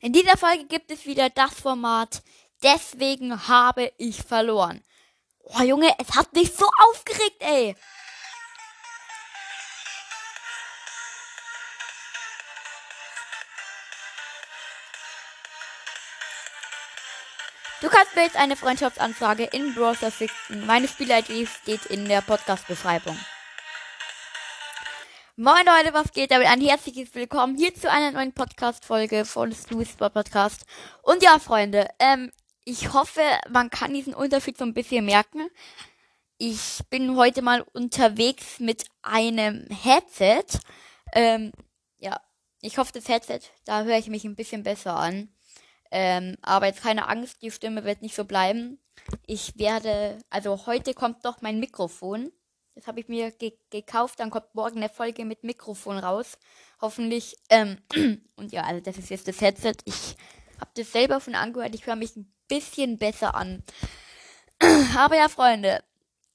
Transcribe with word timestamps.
In 0.00 0.12
dieser 0.12 0.36
Folge 0.36 0.64
gibt 0.64 0.92
es 0.92 1.06
wieder 1.06 1.28
das 1.28 1.54
Format. 1.54 2.22
Deswegen 2.62 3.48
habe 3.48 3.92
ich 3.98 4.22
verloren. 4.22 4.84
Oh 5.58 5.62
Junge, 5.62 5.92
es 5.98 6.14
hat 6.14 6.32
mich 6.34 6.52
so 6.52 6.68
aufgeregt, 6.88 7.40
ey. 7.40 7.74
Du 17.80 17.88
kannst 17.88 18.14
mir 18.16 18.22
jetzt 18.22 18.36
eine 18.36 18.56
Freundschaftsanfrage 18.56 19.44
in 19.44 19.74
Browser 19.74 20.10
schicken. 20.10 20.66
Meine 20.66 20.88
Spiel-ID 20.88 21.48
steht 21.48 21.86
in 21.86 22.08
der 22.08 22.22
Podcast-Beschreibung. 22.22 23.16
Moin 25.40 25.64
Leute, 25.64 25.94
was 25.94 26.10
geht 26.10 26.32
damit? 26.32 26.48
Ein 26.48 26.60
herzliches 26.60 27.14
Willkommen 27.14 27.56
hier 27.56 27.72
zu 27.72 27.88
einer 27.88 28.10
neuen 28.10 28.32
Podcast-Folge 28.32 29.24
von 29.24 29.52
Stu's 29.52 29.94
Podcast. 29.94 30.66
Und 31.02 31.22
ja, 31.22 31.38
Freunde, 31.38 31.86
ähm, 32.00 32.32
ich 32.64 32.92
hoffe, 32.92 33.20
man 33.48 33.70
kann 33.70 33.94
diesen 33.94 34.14
Unterschied 34.14 34.58
so 34.58 34.64
ein 34.64 34.74
bisschen 34.74 35.04
merken. 35.04 35.48
Ich 36.38 36.80
bin 36.90 37.14
heute 37.14 37.42
mal 37.42 37.64
unterwegs 37.72 38.58
mit 38.58 38.86
einem 39.02 39.68
Headset. 39.68 40.58
Ähm, 41.12 41.52
ja, 41.98 42.20
ich 42.60 42.78
hoffe, 42.78 42.90
das 42.92 43.06
Headset, 43.06 43.42
da 43.64 43.84
höre 43.84 43.98
ich 43.98 44.08
mich 44.08 44.24
ein 44.24 44.34
bisschen 44.34 44.64
besser 44.64 44.96
an. 44.96 45.28
Ähm, 45.92 46.36
aber 46.42 46.66
jetzt 46.66 46.82
keine 46.82 47.06
Angst, 47.06 47.42
die 47.42 47.52
Stimme 47.52 47.84
wird 47.84 48.02
nicht 48.02 48.16
so 48.16 48.24
bleiben. 48.24 48.80
Ich 49.24 49.56
werde, 49.56 50.18
also 50.30 50.66
heute 50.66 50.94
kommt 50.94 51.24
doch 51.24 51.42
mein 51.42 51.60
Mikrofon. 51.60 52.32
Das 52.78 52.86
habe 52.86 53.00
ich 53.00 53.08
mir 53.08 53.32
ge 53.32 53.54
gekauft. 53.70 54.20
Dann 54.20 54.30
kommt 54.30 54.54
morgen 54.54 54.76
eine 54.76 54.88
Folge 54.88 55.24
mit 55.24 55.42
Mikrofon 55.42 55.98
raus. 55.98 56.38
Hoffentlich. 56.80 57.36
Ähm, 57.50 57.78
und 58.36 58.52
ja, 58.52 58.62
also 58.62 58.80
das 58.80 58.96
ist 58.98 59.10
jetzt 59.10 59.26
das 59.26 59.40
Headset. 59.40 59.72
Ich 59.84 60.16
habe 60.60 60.70
das 60.74 60.92
selber 60.92 61.18
von 61.18 61.34
angehört. 61.34 61.74
Ich 61.74 61.86
höre 61.86 61.96
mich 61.96 62.14
ein 62.14 62.32
bisschen 62.46 62.96
besser 62.96 63.34
an. 63.34 63.64
Aber 64.96 65.16
ja, 65.16 65.28
Freunde, 65.28 65.82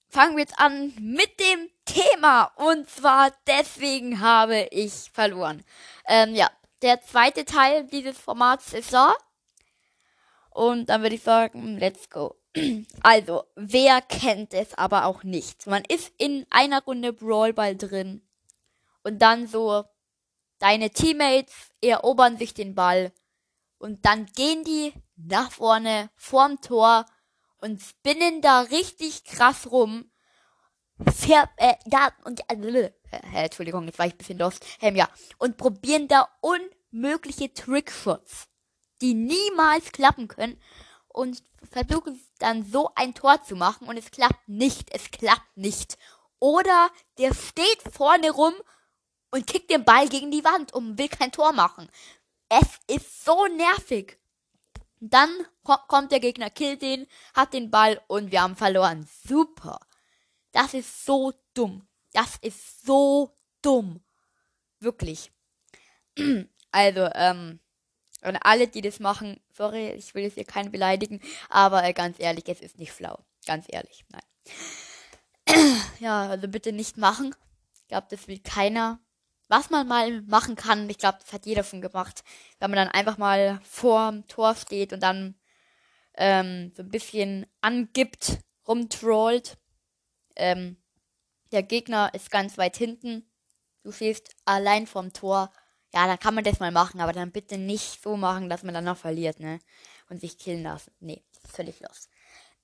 fangen 0.10 0.36
wir 0.36 0.42
jetzt 0.42 0.60
an 0.60 0.94
mit 1.00 1.40
dem 1.40 1.70
Thema. 1.86 2.52
Und 2.58 2.90
zwar 2.90 3.32
deswegen 3.48 4.20
habe 4.20 4.68
ich 4.72 5.12
verloren. 5.14 5.64
Ähm, 6.10 6.36
ja, 6.36 6.52
der 6.82 7.02
zweite 7.04 7.46
Teil 7.46 7.86
dieses 7.86 8.18
Formats 8.18 8.74
ist 8.74 8.92
da. 8.92 9.16
Und 10.54 10.88
dann 10.90 11.02
würde 11.02 11.16
ich 11.16 11.24
sagen, 11.24 11.78
let's 11.78 12.10
go. 12.10 12.36
Also, 13.02 13.46
wer 13.56 14.02
kennt 14.02 14.54
es 14.54 14.74
aber 14.76 15.06
auch 15.06 15.24
nicht? 15.24 15.68
Man 15.68 15.84
ist 15.86 16.14
in 16.18 16.46
einer 16.50 16.84
Runde 16.84 17.12
Brawlball 17.12 17.76
drin. 17.76 18.22
Und 19.04 19.22
dann 19.22 19.48
so, 19.48 19.84
deine 20.60 20.92
Teammates 20.92 21.54
erobern 21.82 22.38
sich 22.38 22.54
den 22.54 22.76
Ball. 22.76 23.12
Und 23.80 24.06
dann 24.06 24.28
gehen 24.28 24.64
die 24.64 24.94
nach 25.16 25.52
vorne 25.52 26.10
vorm 26.16 26.62
Tor 26.62 27.06
und 27.60 27.82
spinnen 27.82 28.42
da 28.42 28.62
richtig 28.62 29.26
krass 29.26 29.72
rum. 29.72 30.10
Fair, 31.14 31.50
äh, 31.58 31.74
da, 31.86 32.10
und, 32.24 32.42
äh, 32.50 32.56
äh, 32.56 32.92
Entschuldigung, 33.34 33.86
jetzt 33.86 34.00
war 34.00 34.06
ich 34.06 34.14
ein 34.14 34.18
bisschen 34.18 34.38
lost. 34.38 34.66
Ähm, 34.80 34.96
ja. 34.96 35.10
Und 35.38 35.58
probieren 35.58 36.08
da 36.08 36.30
unmögliche 36.42 37.54
Trickshots 37.54 38.48
die 39.02 39.14
niemals 39.14 39.92
klappen 39.92 40.28
können 40.28 40.60
und 41.08 41.44
versuchen 41.72 42.20
dann 42.40 42.66
so 42.66 42.92
ein 42.96 43.14
Tor 43.14 43.44
zu 43.44 43.56
machen 43.56 43.88
und 43.88 43.98
es 43.98 44.12
klappt 44.12 44.48
nicht, 44.48 44.94
es 44.94 45.12
klappt 45.12 45.56
nicht. 45.56 45.98
Oder 46.40 46.90
der 47.18 47.34
steht 47.34 47.82
vorne 47.92 48.32
rum 48.32 48.54
und 49.32 49.48
kickt 49.48 49.70
den 49.70 49.86
Ball 49.86 50.10
gegen 50.10 50.32
die 50.32 50.44
Wand 50.44 50.74
und 50.74 50.98
will 50.98 51.08
kein 51.08 51.32
Tor 51.32 51.54
machen. 51.54 51.90
Es 52.50 52.80
ist 52.88 53.26
so 53.26 53.48
nervig. 53.48 54.20
Dann 55.00 55.30
kommt 55.64 56.12
der 56.12 56.20
Gegner, 56.20 56.50
killt 56.50 56.82
den, 56.82 57.08
hat 57.34 57.54
den 57.54 57.72
Ball 57.72 58.02
und 58.08 58.32
wir 58.32 58.42
haben 58.42 58.56
verloren. 58.56 59.08
Super. 59.28 59.80
Das 60.52 60.74
ist 60.74 61.06
so 61.06 61.34
dumm. 61.54 61.88
Das 62.14 62.38
ist 62.42 62.86
so 62.86 63.36
dumm. 63.62 64.04
Wirklich. 64.80 65.32
Also, 66.76 67.08
ähm, 67.14 67.60
und 68.24 68.38
alle, 68.38 68.68
die 68.68 68.82
das 68.82 69.00
machen, 69.00 69.40
sorry, 69.52 69.92
ich 69.92 70.16
will 70.16 70.24
jetzt 70.24 70.36
hier 70.36 70.46
keinen 70.46 70.72
beleidigen, 70.72 71.22
aber 71.50 71.84
äh, 71.84 71.94
ganz 71.94 72.20
ehrlich, 72.20 72.48
es 72.48 72.62
ist 72.62 72.80
nicht 72.80 72.92
flau. 72.92 73.20
Ganz 73.46 73.66
ehrlich, 73.70 74.06
nein. 74.10 75.78
ja, 76.00 76.30
also 76.30 76.48
bitte 76.48 76.72
nicht 76.72 76.98
machen. 76.98 77.36
Ich 77.76 77.88
glaube, 77.88 78.08
das 78.10 78.28
will 78.28 78.40
keiner. 78.40 79.00
Was 79.50 79.70
man 79.70 79.88
mal 79.88 80.22
machen 80.22 80.56
kann, 80.56 80.90
ich 80.90 80.98
glaube, 80.98 81.20
das 81.22 81.34
hat 81.34 81.46
jeder 81.46 81.64
schon 81.64 81.82
gemacht, 81.82 82.24
wenn 82.60 82.72
man 82.72 82.78
dann 82.78 82.88
einfach 82.88 83.18
mal 83.18 83.60
vorm 83.64 84.26
Tor 84.28 84.56
steht 84.56 84.94
und 84.94 85.02
dann 85.02 85.36
ähm, 86.16 86.72
so 86.76 86.84
ein 86.84 86.90
bisschen 86.90 87.46
angibt, 87.62 88.40
rumtrollt. 88.68 89.58
Ähm, 90.36 90.78
der 91.52 91.62
Gegner 91.62 92.14
ist 92.14 92.32
ganz 92.32 92.58
weit 92.58 92.78
hinten. 92.78 93.30
Du 93.84 93.92
stehst 93.92 94.34
allein 94.46 94.88
vorm 94.88 95.12
Tor 95.12 95.52
ja, 95.94 96.08
dann 96.08 96.20
kann 96.20 96.34
man 96.34 96.44
das 96.44 96.60
mal 96.60 96.72
machen, 96.72 97.02
aber 97.02 97.14
dann 97.14 97.32
bitte 97.32 97.58
nicht 97.58 98.02
so 98.02 98.18
machen, 98.18 98.50
dass 98.50 98.64
man 98.64 98.74
dann 98.74 98.86
noch 98.86 98.98
verliert, 98.98 99.40
ne? 99.40 99.60
Und 100.10 100.20
sich 100.20 100.38
killen 100.38 100.64
lassen. 100.64 100.92
Nee, 101.00 101.24
völlig 101.48 101.80
los. 101.80 102.10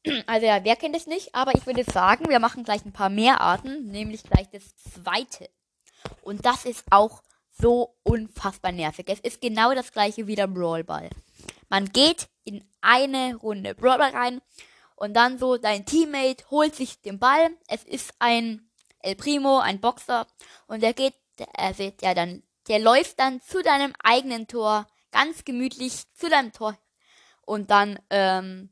Also 0.28 0.45
ja, 0.45 0.63
wer 0.63 0.75
kennt 0.78 0.95
es 0.95 1.07
nicht? 1.07 1.35
Aber 1.35 1.53
ich 1.53 1.66
würde 1.66 1.84
sagen, 1.84 2.29
wir 2.29 2.40
machen 2.40 2.63
gleich 2.63 2.85
ein 2.85 2.94
paar 2.94 3.09
mehr 3.09 3.41
Arten, 3.41 3.88
nämlich 3.88 4.23
gleich 4.23 4.50
das 4.50 4.75
zweite. 4.78 5.50
Und 6.22 6.45
das 6.45 6.63
ist 6.66 6.85
auch 6.90 7.22
so 7.51 7.97
unfassbar 8.03 8.72
nervig. 8.72 9.06
Es 9.09 9.19
ist 9.19 9.41
genau 9.41 9.73
das 9.73 9.91
gleiche 9.91 10.25
wie 10.28 10.35
der 10.35 10.47
Brawlball. 10.47 11.09
Man 11.67 11.90
geht 11.90 12.29
in 12.46 12.63
eine 12.81 13.35
Runde 13.35 13.75
Brawlball 13.75 14.11
rein 14.11 14.41
und 14.96 15.13
dann 15.13 15.38
so 15.38 15.57
dein 15.57 15.85
Teammate 15.85 16.50
holt 16.50 16.75
sich 16.75 17.01
den 17.01 17.19
Ball. 17.19 17.50
Es 17.67 17.84
ist 17.84 18.13
ein 18.19 18.69
El 19.00 19.16
Primo, 19.16 19.59
ein 19.59 19.81
Boxer 19.81 20.28
und 20.67 20.81
der 20.81 20.94
geht, 20.94 21.16
er 21.53 21.73
sieht 21.73 22.01
ja 22.01 22.13
dann 22.13 22.41
der 22.69 22.80
läuft 22.80 23.19
dann 23.19 23.41
zu 23.41 23.62
deinem 23.62 23.94
eigenen 24.03 24.47
Tor, 24.47 24.88
ganz 25.12 25.44
gemütlich 25.44 26.03
zu 26.13 26.30
deinem 26.30 26.53
Tor. 26.53 26.78
Und 27.41 27.72
dann, 27.72 28.00
ähm, 28.12 28.69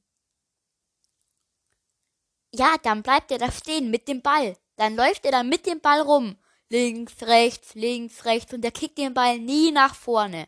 ja, 2.53 2.75
dann 2.83 3.01
bleibt 3.01 3.31
er 3.31 3.39
da 3.39 3.51
stehen 3.51 3.89
mit 3.89 4.07
dem 4.07 4.21
Ball. 4.21 4.55
Dann 4.75 4.95
läuft 4.95 5.25
er 5.25 5.31
dann 5.31 5.49
mit 5.49 5.65
dem 5.65 5.81
Ball 5.81 6.01
rum. 6.01 6.37
Links, 6.69 7.23
rechts, 7.23 7.73
links, 7.73 8.25
rechts. 8.25 8.53
Und 8.53 8.61
der 8.61 8.71
kickt 8.71 8.99
den 8.99 9.15
Ball 9.15 9.39
nie 9.39 9.71
nach 9.71 9.95
vorne. 9.95 10.47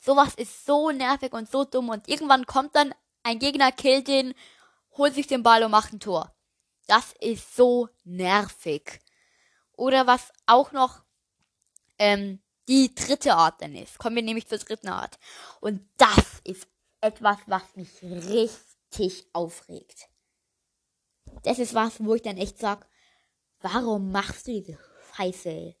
Sowas 0.00 0.34
ist 0.34 0.66
so 0.66 0.90
nervig 0.90 1.32
und 1.32 1.48
so 1.48 1.64
dumm. 1.64 1.88
Und 1.88 2.08
irgendwann 2.08 2.46
kommt 2.46 2.74
dann 2.74 2.92
ein 3.22 3.38
Gegner, 3.38 3.70
killt 3.70 4.08
den, 4.08 4.34
holt 4.96 5.14
sich 5.14 5.28
den 5.28 5.44
Ball 5.44 5.62
und 5.62 5.70
macht 5.70 5.92
ein 5.92 6.00
Tor. 6.00 6.34
Das 6.88 7.14
ist 7.20 7.54
so 7.54 7.88
nervig. 8.02 8.98
Oder 9.76 10.08
was 10.08 10.32
auch 10.46 10.72
noch 10.72 11.02
ähm, 12.00 12.42
die 12.66 12.94
dritte 12.94 13.34
Art 13.34 13.60
dann 13.60 13.74
ist. 13.74 13.98
Kommen 13.98 14.16
wir 14.16 14.22
nämlich 14.22 14.48
zur 14.48 14.58
dritten 14.58 14.88
Art. 14.88 15.18
Und 15.60 15.86
das 15.98 16.40
ist 16.44 16.66
etwas, 17.00 17.38
was 17.46 17.62
mich 17.76 18.02
richtig 18.02 19.28
aufregt. 19.32 20.08
Das 21.44 21.58
ist 21.58 21.74
was, 21.74 22.02
wo 22.02 22.14
ich 22.14 22.22
dann 22.22 22.38
echt 22.38 22.58
sag, 22.58 22.88
warum 23.60 24.10
machst 24.10 24.48
du 24.48 24.52
diese 24.52 24.78
Scheiße? 25.14 25.76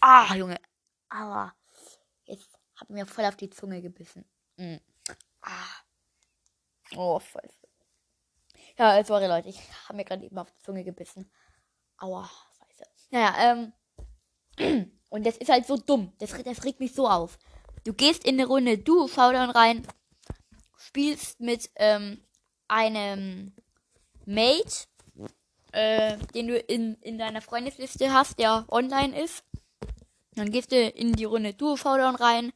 Ah, 0.00 0.34
Junge. 0.34 0.60
Aua. 1.08 1.54
Jetzt 2.24 2.58
hat 2.76 2.90
mir 2.90 3.06
voll 3.06 3.24
auf 3.24 3.36
die 3.36 3.50
Zunge 3.50 3.80
gebissen. 3.80 4.24
Mm. 4.56 4.76
Ah. 5.42 5.76
Oh, 6.96 7.18
voll. 7.20 7.48
Ja, 8.76 9.02
sorry 9.04 9.26
Leute, 9.26 9.48
ich 9.48 9.60
habe 9.84 9.96
mir 9.96 10.04
gerade 10.04 10.24
eben 10.24 10.38
auf 10.38 10.50
die 10.50 10.62
Zunge 10.62 10.84
gebissen. 10.84 11.30
Aua, 11.96 12.28
scheiße. 12.58 12.84
Naja, 13.10 13.34
ähm. 13.38 13.72
Und 15.10 15.26
das 15.26 15.36
ist 15.36 15.50
halt 15.50 15.66
so 15.66 15.76
dumm. 15.76 16.12
Das, 16.18 16.30
das 16.42 16.64
regt 16.64 16.80
mich 16.80 16.92
so 16.92 17.08
auf. 17.08 17.38
Du 17.84 17.94
gehst 17.94 18.24
in 18.24 18.34
eine 18.34 18.46
Runde, 18.46 18.78
du 18.78 19.08
Showdown 19.08 19.50
rein, 19.50 19.86
spielst 20.76 21.40
mit 21.40 21.70
ähm, 21.76 22.20
einem 22.66 23.54
Mate, 24.26 24.86
äh, 25.72 26.18
den 26.34 26.48
du 26.48 26.58
in, 26.58 26.94
in 27.00 27.18
deiner 27.18 27.40
Freundesliste 27.40 28.12
hast, 28.12 28.38
der 28.38 28.66
online 28.68 29.18
ist. 29.18 29.44
Dann 30.34 30.50
gehst 30.50 30.72
du 30.72 30.76
in 30.76 31.14
die 31.14 31.24
Runde 31.24 31.54
Duo 31.54 31.76
Showdown 31.76 32.14
rein 32.14 32.52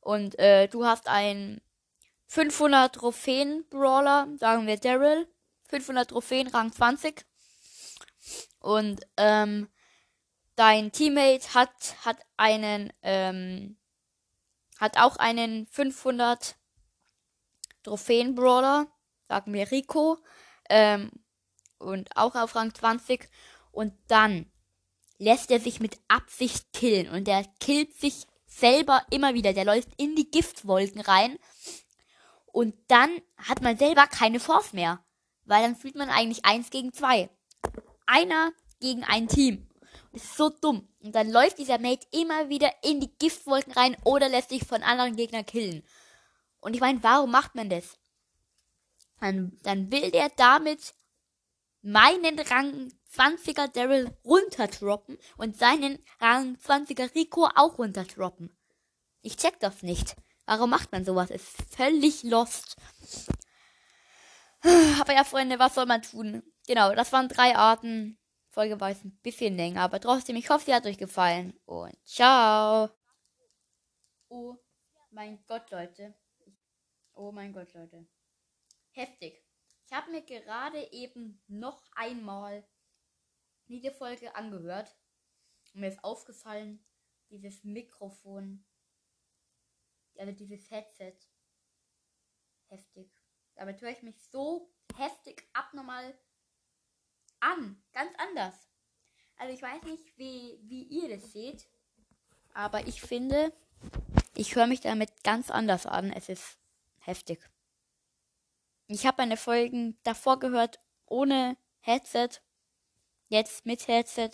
und 0.00 0.38
äh, 0.38 0.68
du 0.68 0.84
hast 0.84 1.08
einen 1.08 1.60
500 2.26 2.94
Trophäen 2.94 3.64
Brawler, 3.70 4.28
sagen 4.36 4.66
wir 4.66 4.76
Daryl, 4.76 5.28
500 5.68 6.10
Trophäen 6.10 6.48
Rang 6.48 6.72
20 6.72 7.24
und 8.58 9.06
ähm, 9.16 9.68
dein 10.56 10.92
Teammate 10.92 11.54
hat, 11.54 11.96
hat 12.04 12.18
einen, 12.36 12.92
ähm, 13.02 13.76
hat 14.78 14.98
auch 14.98 15.16
einen 15.16 15.66
500 15.66 16.56
Trophäen-Brawler, 17.82 18.86
sagen 19.28 19.52
wir 19.52 19.70
Rico, 19.70 20.18
ähm, 20.68 21.10
und 21.78 22.16
auch 22.16 22.34
auf 22.34 22.54
Rang 22.54 22.74
20. 22.74 23.28
Und 23.70 23.94
dann 24.06 24.50
lässt 25.18 25.50
er 25.50 25.60
sich 25.60 25.80
mit 25.80 25.98
Absicht 26.08 26.72
killen 26.72 27.08
und 27.08 27.28
er 27.28 27.44
killt 27.60 27.94
sich 27.94 28.26
selber 28.46 29.02
immer 29.10 29.34
wieder. 29.34 29.52
Der 29.52 29.64
läuft 29.64 29.88
in 29.96 30.14
die 30.14 30.30
Giftwolken 30.30 31.00
rein. 31.00 31.38
Und 32.46 32.74
dann 32.88 33.10
hat 33.36 33.62
man 33.62 33.78
selber 33.78 34.06
keine 34.06 34.40
Force 34.40 34.72
mehr. 34.72 35.02
Weil 35.44 35.62
dann 35.62 35.76
fühlt 35.76 35.96
man 35.96 36.10
eigentlich 36.10 36.44
eins 36.44 36.70
gegen 36.70 36.92
zwei. 36.92 37.30
Einer 38.06 38.52
gegen 38.80 39.04
ein 39.04 39.26
Team. 39.26 39.66
Das 40.12 40.24
ist 40.24 40.36
so 40.36 40.50
dumm. 40.50 40.88
Und 41.00 41.14
dann 41.14 41.30
läuft 41.30 41.58
dieser 41.58 41.78
Mate 41.78 42.06
immer 42.12 42.48
wieder 42.48 42.70
in 42.82 43.00
die 43.00 43.10
Giftwolken 43.18 43.72
rein 43.72 43.96
oder 44.04 44.28
lässt 44.28 44.50
sich 44.50 44.64
von 44.64 44.82
anderen 44.82 45.16
Gegnern 45.16 45.46
killen. 45.46 45.82
Und 46.60 46.74
ich 46.74 46.80
meine, 46.80 47.02
warum 47.02 47.30
macht 47.30 47.54
man 47.54 47.70
das? 47.70 47.98
Dann, 49.20 49.58
dann 49.62 49.90
will 49.90 50.10
der 50.10 50.28
damit 50.30 50.94
meinen 51.80 52.38
Rang 52.38 52.92
20er 53.14 53.68
Daryl 53.68 54.16
runterdroppen 54.24 55.18
und 55.36 55.56
seinen 55.56 55.98
Rang 56.20 56.56
20er 56.56 57.14
Rico 57.14 57.48
auch 57.54 57.78
runterdroppen. 57.78 58.56
Ich 59.22 59.36
check 59.36 59.58
das 59.60 59.82
nicht. 59.82 60.16
Warum 60.46 60.70
macht 60.70 60.92
man 60.92 61.04
sowas? 61.04 61.30
Ist 61.30 61.48
völlig 61.70 62.22
lost. 62.22 62.76
Aber 65.00 65.14
ja, 65.14 65.24
Freunde, 65.24 65.58
was 65.58 65.74
soll 65.74 65.86
man 65.86 66.02
tun? 66.02 66.42
Genau, 66.66 66.94
das 66.94 67.12
waren 67.12 67.28
drei 67.28 67.56
Arten. 67.56 68.18
Folge 68.52 68.78
war 68.80 68.90
jetzt 68.90 69.04
ein 69.04 69.16
bisschen 69.22 69.56
länger, 69.56 69.80
aber 69.80 69.98
trotzdem, 69.98 70.36
ich 70.36 70.50
hoffe, 70.50 70.66
sie 70.66 70.74
hat 70.74 70.84
euch 70.86 70.98
gefallen. 70.98 71.58
Und 71.64 71.96
ciao. 72.06 72.90
Oh 74.28 74.56
mein 75.10 75.42
Gott, 75.46 75.70
Leute. 75.70 76.14
Oh 77.14 77.32
mein 77.32 77.52
Gott, 77.52 77.72
Leute. 77.72 78.06
Heftig. 78.90 79.42
Ich 79.86 79.92
habe 79.92 80.10
mir 80.10 80.22
gerade 80.22 80.92
eben 80.92 81.42
noch 81.48 81.82
einmal 81.94 82.66
diese 83.68 83.90
Folge 83.90 84.34
angehört. 84.34 84.94
Und 85.72 85.80
mir 85.80 85.88
ist 85.88 86.04
aufgefallen, 86.04 86.84
dieses 87.30 87.64
Mikrofon, 87.64 88.66
also 90.18 90.32
dieses 90.32 90.70
Headset, 90.70 91.16
heftig. 92.68 93.10
Damit 93.54 93.80
höre 93.80 93.90
ich 93.90 94.02
mich 94.02 94.22
so 94.30 94.74
heftig 94.96 95.48
abnormal 95.54 96.18
an. 97.42 97.82
Ganz 97.92 98.12
anders. 98.18 98.54
Also 99.36 99.52
ich 99.52 99.62
weiß 99.62 99.82
nicht, 99.84 100.16
wie, 100.16 100.58
wie 100.62 100.84
ihr 100.84 101.08
das 101.16 101.32
seht. 101.32 101.66
Aber 102.54 102.86
ich 102.86 103.00
finde, 103.00 103.52
ich 104.34 104.54
höre 104.54 104.66
mich 104.66 104.80
damit 104.80 105.24
ganz 105.24 105.50
anders 105.50 105.86
an. 105.86 106.12
Es 106.12 106.28
ist 106.28 106.58
heftig. 107.00 107.40
Ich 108.86 109.06
habe 109.06 109.22
meine 109.22 109.36
Folgen 109.36 109.98
davor 110.02 110.38
gehört 110.38 110.80
ohne 111.06 111.56
Headset. 111.80 112.28
Jetzt 113.28 113.66
mit 113.66 113.88
Headset. 113.88 114.30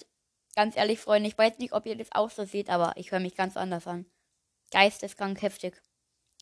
Ganz 0.54 0.76
ehrlich, 0.76 0.98
Freunde, 0.98 1.28
ich 1.28 1.38
weiß 1.38 1.58
nicht, 1.58 1.72
ob 1.72 1.86
ihr 1.86 1.96
das 1.96 2.12
auch 2.12 2.30
so 2.30 2.44
seht, 2.44 2.68
aber 2.68 2.92
ich 2.96 3.12
höre 3.12 3.20
mich 3.20 3.36
ganz 3.36 3.56
anders 3.56 3.86
an. 3.86 4.06
Geisteskrank 4.72 5.40
heftig. 5.40 5.80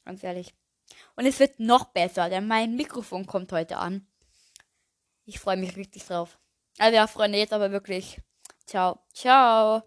Ganz 0.04 0.22
ehrlich. 0.22 0.54
Und 1.16 1.26
es 1.26 1.38
wird 1.38 1.60
noch 1.60 1.86
besser, 1.86 2.30
denn 2.30 2.46
mein 2.46 2.76
Mikrofon 2.76 3.26
kommt 3.26 3.52
heute 3.52 3.76
an. 3.76 4.06
Ich 5.24 5.38
freue 5.38 5.56
mich 5.56 5.76
richtig 5.76 6.04
drauf. 6.04 6.38
Also 6.78 6.96
ja, 6.96 7.06
Freunde, 7.06 7.38
jetzt 7.38 7.52
aber 7.52 7.70
wirklich. 7.70 8.20
Ciao. 8.66 8.98
Ciao. 9.12 9.82